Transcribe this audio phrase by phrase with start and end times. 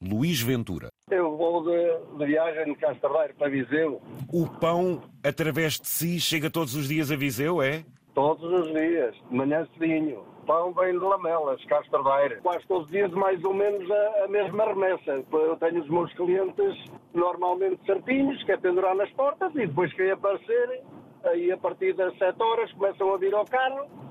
[0.00, 0.90] Luís Ventura.
[1.10, 4.00] Eu vou de, de viagem de Castardeiro para Viseu.
[4.32, 7.84] O pão, através de si, chega todos os dias a Viseu, é?
[8.14, 10.22] Todos os dias, de manhã cedinho.
[10.46, 12.40] Pão vem de Lamelas, Castardeiro.
[12.42, 15.24] Quase todos os dias mais ou menos a, a mesma remessa.
[15.32, 20.12] Eu tenho os meus clientes normalmente certinhos, que é pendurar nas portas e depois quem
[20.12, 20.82] aparecer,
[21.24, 24.07] aí a partir das 7 horas começam a vir ao carro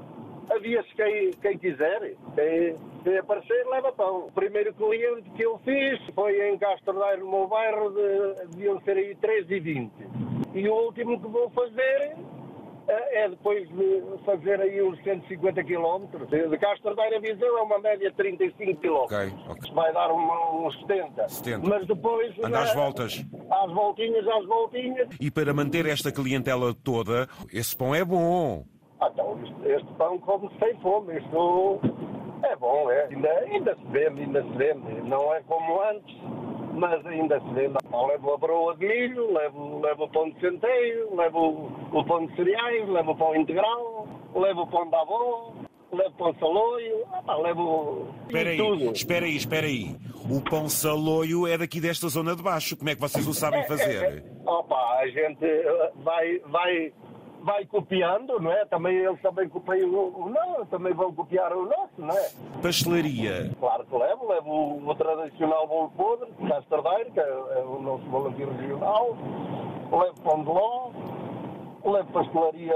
[0.49, 2.15] havia-se quem, quem quiser.
[2.35, 4.27] Quem, quem aparecer, leva pão.
[4.27, 8.97] O primeiro cliente que eu fiz foi em Castordeiro, no meu bairro, de, deviam ser
[8.97, 9.91] aí 13,20.
[10.53, 12.15] E o último que vou fazer
[12.87, 16.07] é, é depois de fazer aí uns 150 km.
[16.49, 18.89] De Castordeiro a Viseu é uma média de 35 km.
[18.89, 19.17] Ok,
[19.49, 19.71] ok.
[19.73, 21.27] Vai dar uns 70.
[21.27, 21.69] 70.
[21.69, 22.33] Mas depois...
[22.43, 23.25] Anda às né, voltas.
[23.49, 25.09] Às voltinhas, às voltinhas.
[25.19, 28.65] E para manter esta clientela toda, esse pão é bom.
[28.99, 31.17] Ah, então, este, este pão come sem fome.
[31.17, 31.79] Isto
[32.43, 33.05] é bom, é.
[33.05, 35.01] Ainda, ainda se vende, ainda se vende.
[35.07, 36.15] Não é como antes,
[36.73, 37.75] mas ainda se vende.
[37.91, 42.25] Ah, levo a broa de milho, levo, levo o pão de centeio, levo o, pão
[42.25, 45.53] de cereais, levo o pão integral, levo o pão da avó,
[45.91, 48.91] levo pão saloio, ah, pá, levo Espera aí, tudo.
[48.91, 49.95] espera aí, espera aí.
[50.29, 52.75] O pão saloio é daqui desta zona de baixo.
[52.77, 54.23] Como é que vocês o sabem fazer?
[54.45, 56.93] Opa, a gente eh, vai, vai,
[57.47, 58.65] vai copiando, não é?
[58.65, 62.29] Também eles também copiam o o nosso, também vão copiar o nosso, não é?
[62.61, 63.49] Pastelaria.
[63.57, 67.81] Claro que levo, levo o, o tradicional bolo podre, de Castardeiro, que é, é o
[67.81, 69.15] nosso bolo aqui regional,
[69.89, 70.89] levo pão de ló,
[71.85, 72.75] levo pastelaria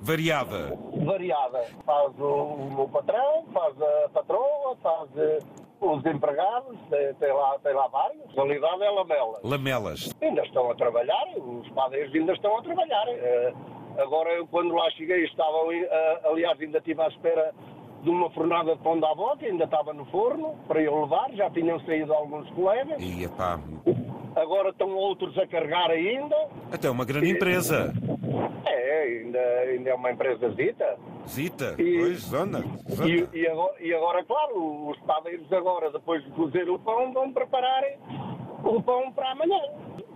[0.00, 0.76] Variada.
[1.06, 1.60] variada.
[1.86, 5.38] Faz o, meu patrão, faz a patroa, faz eh,
[5.80, 8.22] os empregados, tem, tem lá, tem lá vários.
[8.36, 9.40] A realidade é lamela.
[9.44, 10.12] Lamelas.
[10.20, 13.06] Ainda estão a trabalhar, os padeiros ainda estão a trabalhar.
[13.98, 17.52] Agora, eu quando lá cheguei, estava, ali, eh, aliás, ainda estive à espera
[18.02, 21.30] de uma fornada de pão da avó, que ainda estava no forno, para eu levar,
[21.32, 23.00] já tinham saído alguns colegas.
[23.00, 23.58] E epá,
[24.36, 26.36] Agora estão outros a carregar ainda.
[26.72, 27.94] até uma grande empresa.
[28.66, 30.98] É, ainda, ainda é uma empresa dita.
[31.28, 32.64] Zita, E- pois, zona.
[32.88, 33.28] E, zona.
[33.32, 37.84] e agora, e agora, claro, os padeiros agora, depois de cozer o pão, vão preparar
[38.64, 39.60] o pão para amanhã.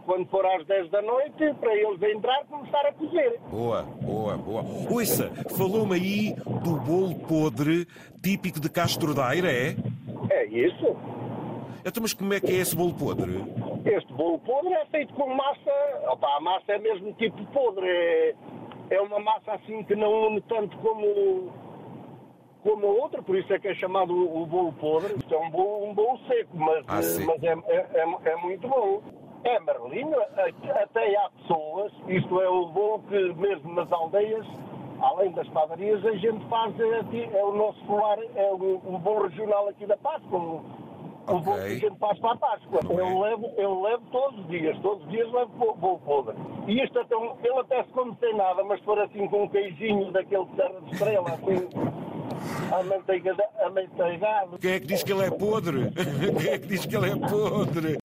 [0.08, 3.38] Quando for às 10 da noite, para eles entrar, começar a cozer.
[3.50, 4.62] Boa, boa, boa.
[4.90, 7.86] Ouça, falou-me aí do bolo podre
[8.22, 9.76] típico de Castro Daire, é?
[10.30, 10.96] É isso.
[11.84, 13.32] Então, mas como é que é esse bolo podre?
[13.84, 15.70] Este bolo podre é feito com massa.
[16.10, 17.86] Opa, a massa é mesmo tipo podre.
[17.86, 18.34] É,
[18.88, 21.52] é uma massa assim que não une tanto como,
[22.62, 25.14] como a outra, por isso é que é chamado o, bolo podre.
[25.18, 28.66] Isto é um bolo, um bolo seco, mas, Ah, mas é, é, é- é muito
[28.66, 29.02] bom.
[29.44, 34.44] É marlinho, a- até há pessoas, isto é o bolo que mesmo nas aldeias,
[35.00, 38.98] além das padarias, a gente faz, é, aqui- é o nosso colar, é o, o
[38.98, 40.64] bolo regional aqui da Páscoa, o,
[41.28, 42.80] o bolo que a gente faz para a Páscoa.
[42.82, 43.00] É?
[43.00, 46.34] Eu levo, eu levo todos os dias, todos os dias levo bo- bolo podre.
[46.66, 49.44] E este até, um- ele até se come sem nada, mas se for assim com
[49.44, 51.68] um queijinho daquele Serra de Estrela, assim,
[53.64, 54.58] amanteigado.
[54.60, 55.90] Quem é que diz que ele é podre?
[56.40, 57.96] Quem é que diz que ele é podre?